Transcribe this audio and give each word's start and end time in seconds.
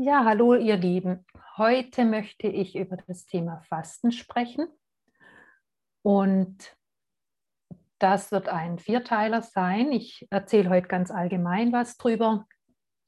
Ja, 0.00 0.24
hallo 0.24 0.54
ihr 0.54 0.76
Lieben. 0.76 1.26
Heute 1.56 2.04
möchte 2.04 2.46
ich 2.46 2.76
über 2.76 2.96
das 3.08 3.26
Thema 3.26 3.62
Fasten 3.68 4.12
sprechen. 4.12 4.68
Und 6.02 6.76
das 7.98 8.30
wird 8.30 8.48
ein 8.48 8.78
Vierteiler 8.78 9.42
sein. 9.42 9.90
Ich 9.90 10.24
erzähle 10.30 10.70
heute 10.70 10.86
ganz 10.86 11.10
allgemein 11.10 11.72
was 11.72 11.96
drüber. 11.96 12.46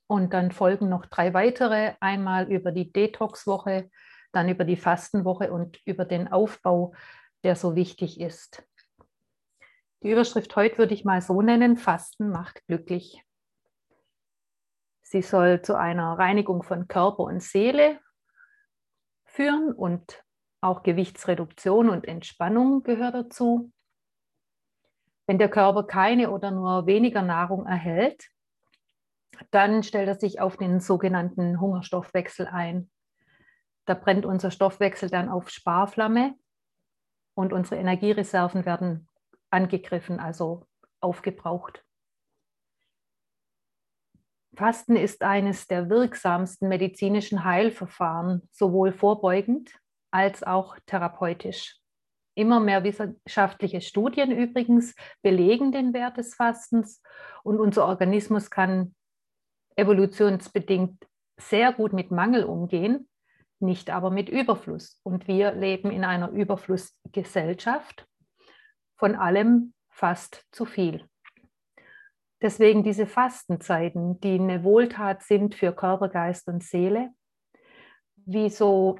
Und 0.09 0.33
dann 0.33 0.51
folgen 0.51 0.89
noch 0.89 1.07
drei 1.07 1.33
weitere. 1.33 1.95
Einmal 2.01 2.51
über 2.51 2.73
die 2.73 2.91
Detox-Woche, 2.91 3.89
dann 4.33 4.49
über 4.49 4.65
die 4.65 4.77
Fastenwoche 4.77 5.53
und 5.53 5.79
über 5.85 6.05
den 6.05 6.27
Aufbau, 6.27 6.93
der 7.45 7.55
so 7.55 7.77
wichtig 7.77 8.19
ist. 8.21 8.65
Die 10.03 10.11
Überschrift 10.11 10.57
heute 10.57 10.79
würde 10.79 10.95
ich 10.95 11.05
mal 11.05 11.23
so 11.23 11.41
nennen, 11.41 11.77
Fasten 11.77 12.31
macht 12.31 12.67
glücklich. 12.67 13.23
Sie 15.13 15.23
soll 15.23 15.61
zu 15.61 15.77
einer 15.77 16.17
Reinigung 16.21 16.63
von 16.63 16.87
Körper 16.87 17.25
und 17.25 17.43
Seele 17.43 17.99
führen 19.25 19.73
und 19.73 20.23
auch 20.61 20.85
Gewichtsreduktion 20.85 21.91
und 21.91 22.07
Entspannung 22.07 22.85
gehört 22.85 23.17
dazu. 23.17 23.73
Wenn 25.27 25.39
der 25.39 25.49
Körper 25.49 25.83
keine 25.83 26.31
oder 26.31 26.53
nur 26.53 26.87
weniger 26.87 27.23
Nahrung 27.23 27.67
erhält, 27.67 28.31
dann 29.51 29.83
stellt 29.83 30.07
er 30.07 30.15
sich 30.15 30.41
auf 30.41 30.57
den 30.57 30.79
sogenannten 30.79 31.61
Hungerstoffwechsel 31.61 32.47
ein. 32.47 32.89
Da 33.87 33.95
brennt 33.95 34.25
unser 34.25 34.53
Stoffwechsel 34.53 35.11
dann 35.11 35.29
auf 35.29 35.51
Sparflamme 35.51 36.37
und 37.35 37.53
unsere 37.53 37.81
Energiereserven 37.81 38.65
werden 38.65 39.09
angegriffen, 39.51 40.21
also 40.21 40.69
aufgebraucht. 41.01 41.85
Fasten 44.55 44.97
ist 44.97 45.23
eines 45.23 45.67
der 45.69 45.89
wirksamsten 45.89 46.69
medizinischen 46.69 47.45
Heilverfahren, 47.45 48.49
sowohl 48.51 48.93
vorbeugend 48.93 49.71
als 50.11 50.43
auch 50.43 50.77
therapeutisch. 50.87 51.77
Immer 52.35 52.61
mehr 52.61 52.85
wissenschaftliche 52.85 53.81
Studien 53.81 54.31
übrigens 54.31 54.95
belegen 55.23 55.73
den 55.73 55.93
Wert 55.93 56.17
des 56.17 56.35
Fastens 56.35 57.03
und 57.43 57.61
unser 57.61 57.87
Organismus 57.87 58.51
kann 58.51 58.95
evolutionsbedingt 59.77 61.07
sehr 61.39 61.73
gut 61.73 61.93
mit 61.93 62.11
Mangel 62.11 62.45
umgehen, 62.45 63.09
nicht 63.61 63.91
aber 63.91 64.11
mit 64.11 64.29
Überfluss. 64.29 65.01
Und 65.03 65.29
wir 65.29 65.53
leben 65.53 65.91
in 65.91 66.05
einer 66.05 66.31
Überflussgesellschaft, 66.31 68.07
von 68.97 69.15
allem 69.15 69.75
fast 69.91 70.47
zu 70.51 70.65
viel. 70.65 71.10
Deswegen 72.43 72.83
diese 72.83 73.07
Fastenzeiten, 73.07 74.19
die 74.21 74.39
eine 74.39 74.65
Wohltat 74.65 75.23
sind 75.23 75.55
für 75.55 75.73
Körper, 75.73 76.09
Geist 76.09 76.49
und 76.49 76.63
Seele, 76.65 77.11
wie 78.17 78.49
so 78.49 78.99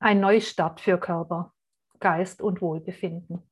ein 0.00 0.20
Neustart 0.20 0.80
für 0.80 0.98
Körper, 0.98 1.52
Geist 2.00 2.42
und 2.42 2.60
Wohlbefinden. 2.60 3.48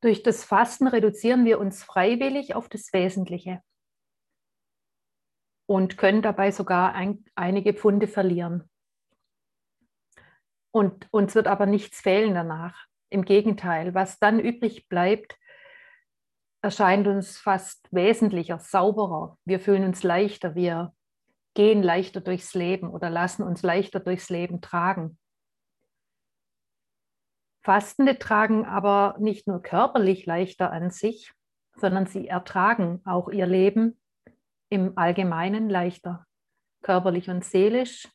Durch 0.00 0.22
das 0.22 0.44
Fasten 0.44 0.86
reduzieren 0.86 1.44
wir 1.44 1.58
uns 1.58 1.82
freiwillig 1.82 2.54
auf 2.54 2.68
das 2.68 2.92
Wesentliche 2.92 3.60
und 5.68 5.98
können 5.98 6.22
dabei 6.22 6.52
sogar 6.52 6.94
ein, 6.94 7.24
einige 7.34 7.74
Pfunde 7.74 8.06
verlieren. 8.06 8.70
Und 10.76 11.08
uns 11.10 11.34
wird 11.34 11.46
aber 11.46 11.64
nichts 11.64 12.02
fehlen 12.02 12.34
danach. 12.34 12.84
Im 13.08 13.24
Gegenteil, 13.24 13.94
was 13.94 14.18
dann 14.18 14.38
übrig 14.38 14.90
bleibt, 14.90 15.38
erscheint 16.60 17.06
uns 17.06 17.38
fast 17.38 17.88
wesentlicher, 17.92 18.58
sauberer. 18.58 19.38
Wir 19.46 19.58
fühlen 19.58 19.84
uns 19.84 20.02
leichter, 20.02 20.54
wir 20.54 20.92
gehen 21.54 21.82
leichter 21.82 22.20
durchs 22.20 22.52
Leben 22.52 22.90
oder 22.90 23.08
lassen 23.08 23.42
uns 23.42 23.62
leichter 23.62 24.00
durchs 24.00 24.28
Leben 24.28 24.60
tragen. 24.60 25.18
Fastende 27.64 28.18
tragen 28.18 28.66
aber 28.66 29.16
nicht 29.18 29.48
nur 29.48 29.62
körperlich 29.62 30.26
leichter 30.26 30.72
an 30.72 30.90
sich, 30.90 31.32
sondern 31.76 32.04
sie 32.04 32.28
ertragen 32.28 33.00
auch 33.06 33.30
ihr 33.30 33.46
Leben 33.46 33.98
im 34.68 34.98
Allgemeinen 34.98 35.70
leichter, 35.70 36.26
körperlich 36.82 37.30
und 37.30 37.46
seelisch 37.46 38.10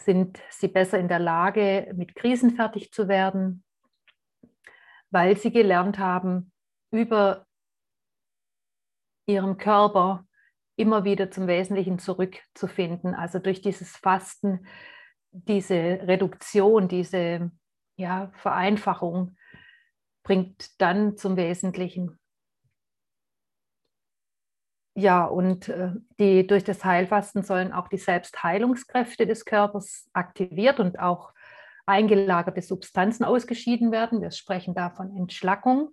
sind 0.00 0.40
sie 0.50 0.68
besser 0.68 0.98
in 0.98 1.08
der 1.08 1.18
Lage, 1.18 1.92
mit 1.94 2.14
Krisen 2.14 2.56
fertig 2.56 2.92
zu 2.92 3.08
werden, 3.08 3.64
weil 5.10 5.36
sie 5.36 5.50
gelernt 5.50 5.98
haben, 5.98 6.52
über 6.90 7.46
ihrem 9.26 9.56
Körper 9.58 10.26
immer 10.76 11.04
wieder 11.04 11.30
zum 11.30 11.46
Wesentlichen 11.46 11.98
zurückzufinden. 11.98 13.14
Also 13.14 13.38
durch 13.38 13.60
dieses 13.60 13.96
Fasten, 13.96 14.66
diese 15.30 15.74
Reduktion, 15.74 16.88
diese 16.88 17.50
ja, 17.96 18.30
Vereinfachung 18.34 19.36
bringt 20.22 20.80
dann 20.80 21.16
zum 21.16 21.36
Wesentlichen. 21.36 22.19
Ja, 25.00 25.24
und 25.24 25.70
äh, 25.70 25.92
die, 26.18 26.46
durch 26.46 26.62
das 26.62 26.84
Heilfasten 26.84 27.42
sollen 27.42 27.72
auch 27.72 27.88
die 27.88 27.96
Selbstheilungskräfte 27.96 29.26
des 29.26 29.46
Körpers 29.46 30.10
aktiviert 30.12 30.78
und 30.78 30.98
auch 30.98 31.32
eingelagerte 31.86 32.60
Substanzen 32.60 33.24
ausgeschieden 33.24 33.92
werden. 33.92 34.20
Wir 34.20 34.30
sprechen 34.30 34.74
da 34.74 34.90
von 34.90 35.16
Entschlackung. 35.16 35.88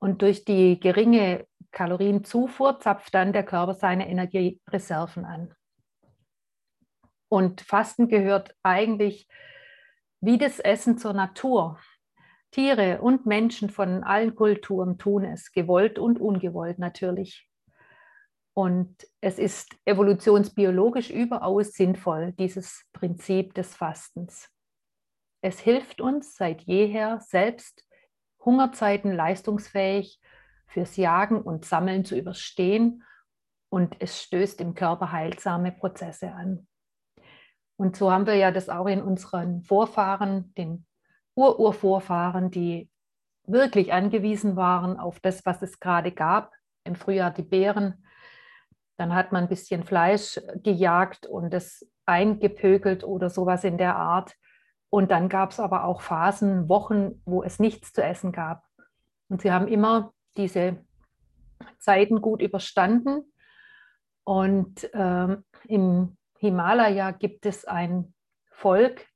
Und 0.00 0.22
durch 0.22 0.44
die 0.44 0.80
geringe 0.80 1.46
Kalorienzufuhr 1.70 2.80
zapft 2.80 3.14
dann 3.14 3.32
der 3.32 3.44
Körper 3.44 3.74
seine 3.74 4.08
Energiereserven 4.08 5.24
an. 5.24 5.54
Und 7.28 7.60
Fasten 7.60 8.08
gehört 8.08 8.56
eigentlich 8.64 9.28
wie 10.20 10.38
das 10.38 10.58
Essen 10.58 10.98
zur 10.98 11.12
Natur. 11.12 11.78
Tiere 12.50 13.00
und 13.00 13.26
Menschen 13.26 13.70
von 13.70 14.02
allen 14.02 14.34
Kulturen 14.34 14.98
tun 14.98 15.24
es, 15.24 15.52
gewollt 15.52 16.00
und 16.00 16.20
ungewollt 16.20 16.80
natürlich. 16.80 17.48
Und 18.54 19.06
es 19.20 19.38
ist 19.38 19.74
evolutionsbiologisch 19.86 21.10
überaus 21.10 21.72
sinnvoll, 21.72 22.32
dieses 22.32 22.84
Prinzip 22.92 23.54
des 23.54 23.74
Fastens. 23.74 24.50
Es 25.40 25.58
hilft 25.58 26.00
uns 26.00 26.36
seit 26.36 26.62
jeher, 26.62 27.18
selbst 27.20 27.84
Hungerzeiten 28.44 29.12
leistungsfähig 29.12 30.20
fürs 30.66 30.96
Jagen 30.96 31.40
und 31.40 31.64
Sammeln 31.64 32.04
zu 32.04 32.16
überstehen 32.16 33.04
und 33.70 33.96
es 34.00 34.22
stößt 34.22 34.60
im 34.60 34.74
Körper 34.74 35.12
heilsame 35.12 35.72
Prozesse 35.72 36.32
an. 36.32 36.66
Und 37.76 37.96
so 37.96 38.12
haben 38.12 38.26
wir 38.26 38.36
ja 38.36 38.50
das 38.50 38.68
auch 38.68 38.86
in 38.86 39.02
unseren 39.02 39.62
Vorfahren, 39.62 40.52
den 40.54 40.86
Ururvorfahren, 41.34 42.50
die 42.50 42.90
wirklich 43.46 43.92
angewiesen 43.92 44.56
waren 44.56 44.98
auf 44.98 45.20
das, 45.20 45.44
was 45.46 45.62
es 45.62 45.80
gerade 45.80 46.12
gab. 46.12 46.52
Im 46.84 46.94
Frühjahr 46.94 47.30
die 47.30 47.42
Beeren, 47.42 48.01
dann 48.96 49.14
hat 49.14 49.32
man 49.32 49.44
ein 49.44 49.48
bisschen 49.48 49.84
Fleisch 49.84 50.40
gejagt 50.56 51.26
und 51.26 51.54
es 51.54 51.88
eingepökelt 52.06 53.04
oder 53.04 53.30
sowas 53.30 53.64
in 53.64 53.78
der 53.78 53.96
Art. 53.96 54.34
Und 54.90 55.10
dann 55.10 55.28
gab 55.28 55.52
es 55.52 55.60
aber 55.60 55.84
auch 55.84 56.02
Phasen, 56.02 56.68
Wochen, 56.68 57.22
wo 57.24 57.42
es 57.42 57.58
nichts 57.58 57.92
zu 57.92 58.02
essen 58.02 58.32
gab. 58.32 58.64
Und 59.28 59.40
sie 59.40 59.50
haben 59.52 59.68
immer 59.68 60.12
diese 60.36 60.84
Zeiten 61.78 62.20
gut 62.20 62.42
überstanden. 62.42 63.32
Und 64.24 64.90
ähm, 64.92 65.44
im 65.64 66.16
Himalaya 66.38 67.12
gibt 67.12 67.46
es 67.46 67.64
ein 67.64 68.14
Volk, 68.50 69.06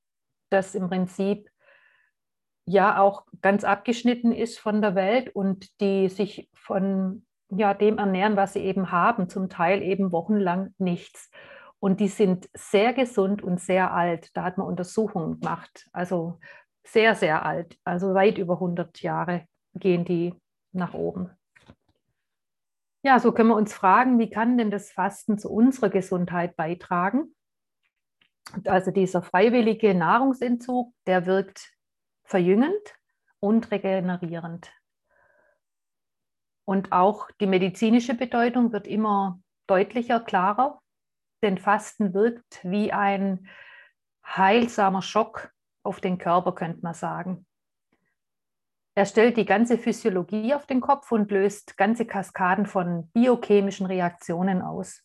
das 0.49 0.75
im 0.75 0.89
Prinzip 0.89 1.51
ja 2.65 2.99
auch 2.99 3.27
ganz 3.43 3.63
abgeschnitten 3.63 4.33
ist 4.33 4.59
von 4.59 4.81
der 4.81 4.95
Welt 4.95 5.35
und 5.35 5.81
die 5.81 6.09
sich 6.09 6.51
von 6.55 7.26
ja, 7.51 7.75
dem 7.75 7.99
ernähren, 7.99 8.37
was 8.37 8.55
sie 8.55 8.61
eben 8.61 8.91
haben, 8.91 9.29
zum 9.29 9.49
Teil 9.49 9.83
eben 9.83 10.13
wochenlang 10.13 10.75
nichts. 10.79 11.31
Und 11.79 12.01
die 12.01 12.09
sind 12.09 12.49
sehr 12.55 12.93
gesund 12.93 13.43
und 13.43 13.61
sehr 13.61 13.93
alt. 13.93 14.37
Da 14.37 14.45
hat 14.45 14.59
man 14.59 14.67
Untersuchungen 14.67 15.41
gemacht. 15.41 15.89
Also 15.93 16.39
sehr, 16.85 17.15
sehr 17.15 17.45
alt. 17.45 17.79
Also 17.85 18.15
weit 18.15 18.39
über 18.39 18.55
100 18.55 19.03
Jahre 19.03 19.47
gehen 19.75 20.05
die 20.05 20.35
nach 20.73 20.95
oben. 20.95 21.31
Ja, 23.03 23.21
so 23.21 23.31
können 23.31 23.51
wir 23.51 23.57
uns 23.57 23.73
fragen, 23.73 24.19
wie 24.19 24.31
kann 24.31 24.59
denn 24.59 24.71
das 24.71 24.91
Fasten 24.91 25.39
zu 25.39 25.51
unserer 25.51 25.91
Gesundheit 25.91 26.57
beitragen? 26.57 27.37
Also 28.65 28.91
dieser 28.91 29.23
freiwillige 29.23 29.95
Nahrungsentzug, 29.95 30.93
der 31.07 31.27
wirkt 31.27 31.73
verjüngend 32.25 32.97
und 33.39 33.71
regenerierend. 33.71 34.73
Und 36.67 36.91
auch 36.93 37.31
die 37.41 37.47
medizinische 37.47 38.15
Bedeutung 38.15 38.73
wird 38.73 38.87
immer 38.87 39.41
deutlicher, 39.69 40.21
klarer, 40.21 40.81
denn 41.43 41.59
Fasten 41.59 42.13
wirkt 42.13 42.61
wie 42.65 42.93
ein 42.93 43.49
heilsamer 44.25 45.01
Schock 45.01 45.53
auf 45.85 46.01
den 46.01 46.19
Körper, 46.19 46.53
könnte 46.55 46.81
man 46.83 46.95
sagen. 46.95 47.47
Er 48.97 49.07
stellt 49.07 49.37
die 49.37 49.45
ganze 49.45 49.79
Physiologie 49.79 50.55
auf 50.55 50.67
den 50.67 50.81
Kopf 50.81 51.13
und 51.13 51.31
löst 51.31 51.77
ganze 51.77 52.05
Kaskaden 52.05 52.67
von 52.67 53.11
biochemischen 53.11 53.87
Reaktionen 53.87 54.61
aus. 54.61 55.05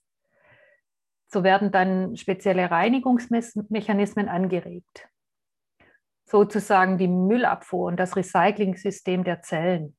So 1.28 1.44
werden 1.44 1.72
dann 1.72 2.16
spezielle 2.16 2.72
Reinigungsmechanismen 2.72 4.30
angeregt. 4.30 5.10
Sozusagen 6.26 6.98
die 6.98 7.08
Müllabfuhr 7.08 7.88
und 7.88 7.98
das 7.98 8.16
Recycling-System 8.16 9.24
der 9.24 9.42
Zellen. 9.42 9.96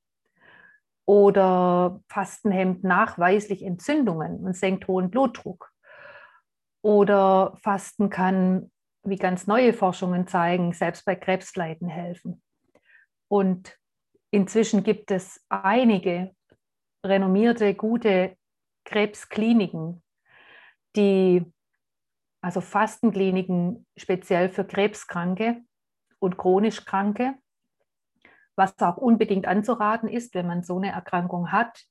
Oder 1.07 2.01
Fasten 2.09 2.53
hemmt 2.53 2.85
nachweislich 2.85 3.63
Entzündungen 3.65 4.39
und 4.45 4.57
senkt 4.57 4.87
hohen 4.89 5.11
Blutdruck. 5.11 5.71
Oder 6.83 7.57
Fasten 7.63 8.11
kann, 8.11 8.71
wie 9.05 9.17
ganz 9.17 9.47
neue 9.47 9.73
Forschungen 9.73 10.27
zeigen, 10.27 10.73
selbst 10.73 11.05
bei 11.05 11.15
Krebsleiden 11.17 11.89
helfen. 11.89 12.43
Und 13.29 13.77
Inzwischen 14.35 14.83
gibt 14.83 15.11
es 15.11 15.45
einige 15.51 16.35
renommierte, 17.05 17.75
gute 17.75 18.37
Krebskliniken, 18.85 20.03
die, 20.97 21.45
also 22.41 22.63
Fastenkliniken 22.63 23.87
speziell 23.97 24.49
für 24.49 24.65
Krebskranke 24.65 25.61
und 26.19 26.39
chronisch 26.39 26.87
Kranke, 26.87 27.35
was 28.57 28.79
auch 28.81 28.97
unbedingt 28.97 29.47
anzuraten 29.47 30.09
ist, 30.09 30.35
wenn 30.35 30.47
man 30.47 30.63
so 30.63 30.77
eine 30.77 30.93
Erkrankung 30.93 31.53
hat, 31.53 31.85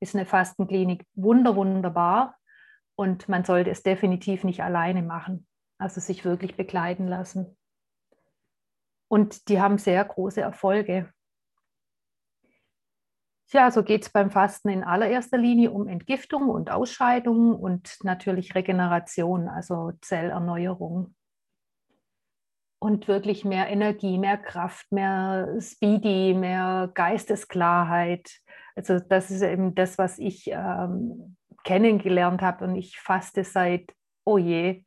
ist 0.00 0.14
eine 0.14 0.26
Fastenklinik 0.26 1.06
wunder, 1.14 1.56
wunderbar 1.56 2.36
und 2.94 3.28
man 3.28 3.44
sollte 3.44 3.70
es 3.70 3.82
definitiv 3.82 4.44
nicht 4.44 4.62
alleine 4.62 5.02
machen, 5.02 5.46
also 5.78 6.00
sich 6.00 6.24
wirklich 6.24 6.56
begleiten 6.56 7.06
lassen. 7.06 7.56
Und 9.08 9.48
die 9.48 9.60
haben 9.60 9.78
sehr 9.78 10.04
große 10.04 10.40
Erfolge. 10.40 11.12
Ja, 13.52 13.72
so 13.72 13.82
geht 13.82 14.02
es 14.02 14.12
beim 14.12 14.30
Fasten 14.30 14.68
in 14.68 14.84
allererster 14.84 15.36
Linie 15.36 15.72
um 15.72 15.88
Entgiftung 15.88 16.48
und 16.48 16.70
Ausscheidung 16.70 17.56
und 17.56 17.96
natürlich 18.04 18.54
Regeneration, 18.54 19.48
also 19.48 19.92
Zellerneuerung. 20.02 21.16
Und 22.82 23.08
wirklich 23.08 23.44
mehr 23.44 23.68
Energie, 23.68 24.18
mehr 24.18 24.38
Kraft, 24.38 24.90
mehr 24.90 25.54
Speedy, 25.60 26.34
mehr 26.34 26.90
Geistesklarheit. 26.94 28.30
Also 28.74 28.98
das 28.98 29.30
ist 29.30 29.42
eben 29.42 29.74
das, 29.74 29.98
was 29.98 30.18
ich 30.18 30.48
ähm, 30.50 31.36
kennengelernt 31.62 32.40
habe 32.40 32.64
und 32.64 32.76
ich 32.76 32.98
faste 32.98 33.44
seit, 33.44 33.92
oh 34.24 34.38
je, 34.38 34.82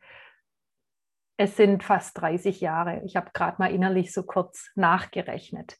es 1.37 1.55
sind 1.55 1.83
fast 1.83 2.19
30 2.19 2.61
Jahre. 2.61 3.01
Ich 3.05 3.15
habe 3.15 3.31
gerade 3.33 3.57
mal 3.59 3.71
innerlich 3.71 4.11
so 4.11 4.23
kurz 4.23 4.71
nachgerechnet 4.75 5.77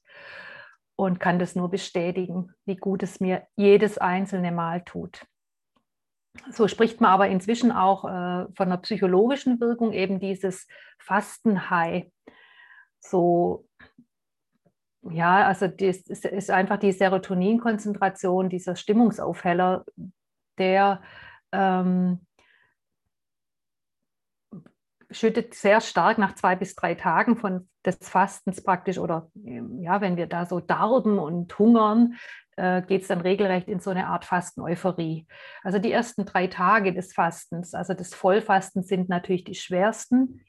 und 0.96 1.20
kann 1.20 1.40
das 1.40 1.56
nur 1.56 1.70
bestätigen, 1.70 2.52
wie 2.66 2.76
gut 2.76 3.04
es 3.04 3.20
mir 3.20 3.48
jedes 3.56 3.98
einzelne 3.98 4.52
Mal 4.52 4.84
tut. 4.84 5.26
So 6.52 6.68
spricht 6.68 7.00
man 7.00 7.12
aber 7.12 7.28
inzwischen 7.28 7.72
auch 7.72 8.06
äh, 8.06 8.48
von 8.54 8.68
einer 8.68 8.78
psychologischen 8.78 9.60
Wirkung, 9.60 9.94
eben 9.94 10.20
dieses 10.20 10.68
Fastenhigh. 10.98 12.12
So, 13.00 13.68
ja, 15.04 15.46
also 15.46 15.68
das 15.68 15.98
ist 16.08 16.50
einfach 16.50 16.78
die 16.78 16.92
Serotoninkonzentration, 16.92 18.50
dieser 18.50 18.76
Stimmungsaufheller, 18.76 19.86
der 20.58 21.02
ähm, 21.52 22.26
schüttet 25.12 25.54
sehr 25.54 25.82
stark 25.82 26.18
nach 26.18 26.36
zwei 26.36 26.56
bis 26.56 26.76
drei 26.76 26.96
Tagen 26.96 27.38
von 27.38 27.70
des 27.86 27.98
Fastens 28.02 28.64
praktisch 28.64 28.98
oder 28.98 29.30
ja, 29.44 30.02
wenn 30.02 30.18
wir 30.18 30.28
da 30.28 30.46
so 30.46 30.60
darben 30.60 31.20
und 31.20 31.58
hungern, 31.60 32.16
äh, 32.58 32.82
geht 32.82 33.04
es 33.04 33.08
dann 33.08 33.22
regelrecht 33.22 33.68
in 33.68 33.80
so 33.80 33.90
eine 33.90 34.08
Art 34.08 34.26
Fasten-Euphorie. 34.26 35.28
Also 35.64 35.80
die 35.80 35.92
ersten 35.92 36.26
drei 36.26 36.48
Tage 36.48 36.94
des 36.94 37.14
Fastens, 37.14 37.74
also 37.74 37.94
des 37.94 38.14
Vollfastens, 38.14 38.88
sind 38.88 39.10
natürlich 39.10 39.44
die 39.44 39.56
schwersten. 39.56 40.42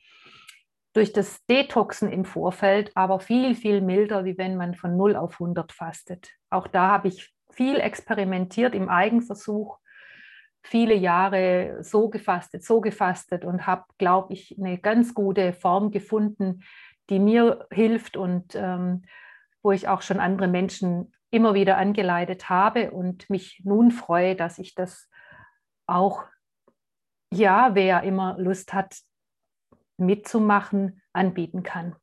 Durch 0.92 1.12
das 1.12 1.44
Detoxen 1.46 2.10
im 2.10 2.24
Vorfeld 2.24 2.92
aber 2.94 3.18
viel, 3.20 3.54
viel 3.54 3.80
milder, 3.80 4.24
wie 4.24 4.38
wenn 4.38 4.56
man 4.56 4.74
von 4.74 4.96
0 4.96 5.16
auf 5.16 5.34
100 5.34 5.72
fastet. 5.72 6.30
Auch 6.50 6.68
da 6.68 6.88
habe 6.88 7.08
ich 7.08 7.34
viel 7.50 7.76
experimentiert 7.80 8.74
im 8.74 8.88
Eigenversuch 8.88 9.78
viele 10.64 10.94
Jahre 10.94 11.78
so 11.82 12.08
gefastet, 12.08 12.64
so 12.64 12.80
gefastet 12.80 13.44
und 13.44 13.66
habe, 13.66 13.84
glaube 13.98 14.32
ich, 14.32 14.56
eine 14.58 14.78
ganz 14.78 15.14
gute 15.14 15.52
Form 15.52 15.90
gefunden, 15.90 16.62
die 17.10 17.18
mir 17.18 17.66
hilft 17.70 18.16
und 18.16 18.54
ähm, 18.54 19.02
wo 19.62 19.72
ich 19.72 19.88
auch 19.88 20.02
schon 20.02 20.20
andere 20.20 20.48
Menschen 20.48 21.12
immer 21.34 21.54
wieder 21.54 21.76
angeleitet 21.76 22.48
habe 22.48 22.92
und 22.92 23.28
mich 23.28 23.60
nun 23.64 23.90
freue, 23.90 24.36
dass 24.36 24.58
ich 24.58 24.74
das 24.74 25.10
auch, 25.86 26.24
ja, 27.32 27.74
wer 27.74 28.02
immer 28.04 28.38
Lust 28.38 28.72
hat, 28.72 28.96
mitzumachen, 29.96 31.02
anbieten 31.12 31.62
kann. 31.62 31.96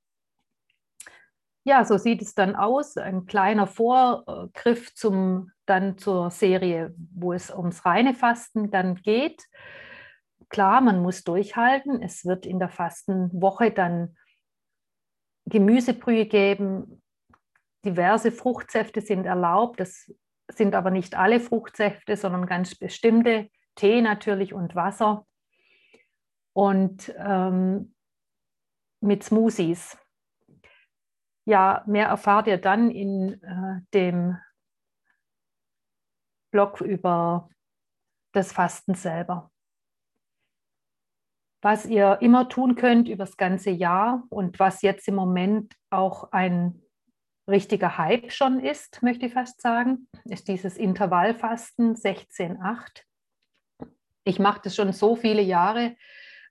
Ja, 1.63 1.85
so 1.85 1.97
sieht 1.97 2.21
es 2.21 2.33
dann 2.33 2.55
aus. 2.55 2.97
Ein 2.97 3.25
kleiner 3.25 3.67
Vorgriff 3.67 4.93
zum 4.95 5.51
dann 5.65 5.97
zur 5.97 6.31
Serie, 6.31 6.93
wo 7.13 7.33
es 7.33 7.49
ums 7.49 7.85
reine 7.85 8.13
Fasten 8.13 8.71
dann 8.71 8.95
geht. 8.95 9.45
Klar, 10.49 10.81
man 10.81 11.01
muss 11.01 11.23
durchhalten. 11.23 12.01
Es 12.01 12.25
wird 12.25 12.45
in 12.45 12.59
der 12.59 12.69
Fastenwoche 12.69 13.71
dann 13.71 14.17
Gemüsebrühe 15.45 16.25
geben. 16.25 17.00
Diverse 17.85 18.31
Fruchtsäfte 18.31 19.01
sind 19.01 19.25
erlaubt. 19.25 19.79
Das 19.79 20.11
sind 20.49 20.75
aber 20.75 20.91
nicht 20.91 21.15
alle 21.15 21.39
Fruchtsäfte, 21.39 22.15
sondern 22.15 22.45
ganz 22.45 22.75
bestimmte. 22.75 23.49
Tee 23.75 24.01
natürlich 24.01 24.53
und 24.53 24.75
Wasser. 24.75 25.25
Und 26.53 27.13
ähm, 27.17 27.95
mit 29.01 29.23
Smoothies. 29.23 29.97
Ja, 31.45 31.83
mehr 31.87 32.07
erfahrt 32.07 32.47
ihr 32.47 32.57
dann 32.57 32.91
in 32.91 33.41
äh, 33.41 33.81
dem 33.93 34.37
Blog 36.51 36.81
über 36.81 37.49
das 38.33 38.51
Fasten 38.51 38.93
selber. 38.93 39.51
Was 41.63 41.85
ihr 41.85 42.19
immer 42.21 42.49
tun 42.49 42.75
könnt 42.75 43.07
über 43.07 43.25
das 43.25 43.37
ganze 43.37 43.69
Jahr 43.69 44.23
und 44.29 44.59
was 44.59 44.81
jetzt 44.81 45.07
im 45.07 45.15
Moment 45.15 45.75
auch 45.89 46.31
ein 46.31 46.81
richtiger 47.47 47.97
Hype 47.97 48.31
schon 48.31 48.59
ist, 48.59 49.01
möchte 49.01 49.25
ich 49.25 49.33
fast 49.33 49.61
sagen, 49.61 50.07
ist 50.25 50.47
dieses 50.47 50.77
Intervallfasten 50.77 51.95
16-8. 51.95 53.03
Ich 54.23 54.39
mache 54.39 54.61
das 54.63 54.75
schon 54.75 54.93
so 54.93 55.15
viele 55.15 55.41
Jahre. 55.41 55.95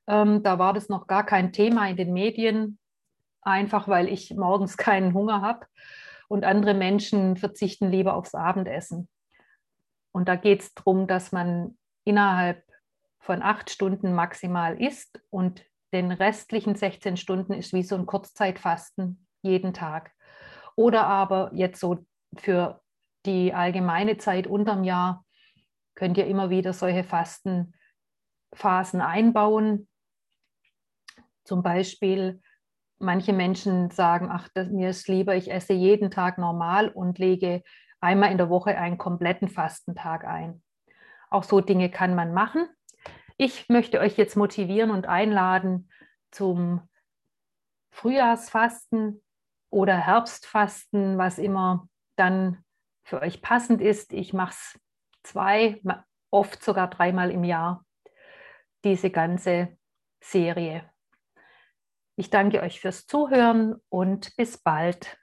Ähm, 0.06 0.42
da 0.42 0.59
war 0.59 0.73
das 0.73 0.88
noch 0.88 1.06
gar 1.06 1.25
kein 1.25 1.52
Thema 1.52 1.88
in 1.88 1.97
den 1.97 2.12
Medien, 2.12 2.78
einfach 3.42 3.88
weil 3.88 4.09
ich 4.09 4.35
morgens 4.35 4.76
keinen 4.76 5.14
Hunger 5.14 5.40
habe 5.40 5.66
und 6.28 6.44
andere 6.44 6.75
Menschen 6.75 7.37
verzichten 7.37 7.90
lieber 7.90 8.14
aufs 8.14 8.35
Abendessen. 8.35 9.09
Und 10.12 10.28
da 10.28 10.37
geht 10.37 10.62
es 10.62 10.75
darum, 10.75 11.06
dass 11.06 11.32
man 11.32 11.78
innerhalb 12.04 12.64
von 13.20 13.42
acht 13.42 13.70
Stunden 13.70 14.14
maximal 14.14 14.80
isst 14.80 15.20
und 15.30 15.64
den 15.92 16.11
restlichen 16.11 16.75
16 16.75 17.16
Stunden 17.16 17.52
ist 17.52 17.73
wie 17.73 17.82
so 17.82 17.97
ein 17.97 18.06
Kurzzeitfasten 18.06 19.26
jeden 19.42 19.73
Tag. 19.73 20.12
Oder 20.80 21.06
aber 21.06 21.50
jetzt 21.52 21.78
so 21.78 22.06
für 22.38 22.80
die 23.26 23.52
allgemeine 23.52 24.16
Zeit 24.16 24.46
unterm 24.46 24.82
Jahr 24.82 25.26
könnt 25.94 26.16
ihr 26.16 26.26
immer 26.26 26.49
wieder 26.49 26.72
solche 26.72 27.04
Fastenphasen 27.04 29.02
einbauen. 29.02 29.88
Zum 31.44 31.62
Beispiel, 31.62 32.40
manche 32.99 33.34
Menschen 33.34 33.90
sagen, 33.90 34.30
ach, 34.32 34.49
das, 34.54 34.70
mir 34.70 34.88
ist 34.88 35.06
lieber, 35.06 35.37
ich 35.37 35.50
esse 35.50 35.75
jeden 35.75 36.10
Tag 36.10 36.38
normal 36.38 36.88
und 36.88 37.18
lege 37.18 37.62
einmal 38.00 38.32
in 38.32 38.38
der 38.38 38.49
Woche 38.49 38.78
einen 38.78 38.96
kompletten 38.96 39.49
Fastentag 39.49 40.25
ein. 40.25 40.62
Auch 41.28 41.44
so 41.44 41.60
Dinge 41.60 41.90
kann 41.90 42.14
man 42.14 42.32
machen. 42.32 42.66
Ich 43.37 43.68
möchte 43.68 44.00
euch 44.00 44.16
jetzt 44.16 44.34
motivieren 44.34 44.90
und 44.90 45.06
einladen 45.06 45.90
zum 46.30 46.88
Frühjahrsfasten 47.90 49.20
oder 49.70 49.96
Herbstfasten, 49.96 51.18
was 51.18 51.38
immer 51.38 51.88
dann 52.16 52.64
für 53.04 53.20
euch 53.20 53.40
passend 53.42 53.80
ist. 53.80 54.12
Ich 54.12 54.32
mache 54.32 54.50
es 54.50 54.80
zwei, 55.22 55.80
oft 56.30 56.62
sogar 56.62 56.88
dreimal 56.88 57.30
im 57.30 57.44
Jahr, 57.44 57.84
diese 58.84 59.10
ganze 59.10 59.76
Serie. 60.20 60.90
Ich 62.16 62.30
danke 62.30 62.60
euch 62.60 62.80
fürs 62.80 63.06
Zuhören 63.06 63.76
und 63.88 64.36
bis 64.36 64.58
bald. 64.58 65.19